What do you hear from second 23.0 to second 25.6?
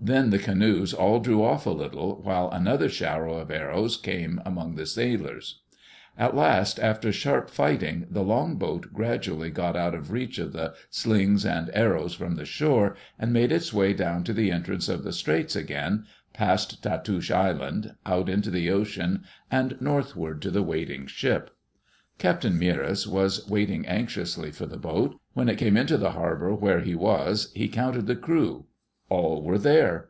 was waiting anxiously for the boat. When it